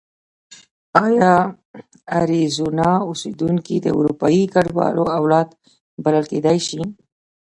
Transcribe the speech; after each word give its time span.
ایا 1.05 1.33
اریزونا 2.19 2.91
اوسېدونکي 3.09 3.75
د 3.81 3.87
اروپایي 3.99 4.43
کډوالو 4.53 5.03
اولاد 5.19 5.47
بلل 6.03 6.25
کېدای 6.31 6.57
شي؟ 6.67 6.81